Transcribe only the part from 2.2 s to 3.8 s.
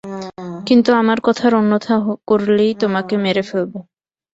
করলেই তোমাকে মেরে ফেলব।